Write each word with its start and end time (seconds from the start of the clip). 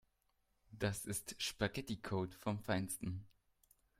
Das 0.71 1.05
ist 1.05 1.35
Spaghetticode 1.37 2.33
vom 2.33 2.57
Feinsten. 2.57 3.27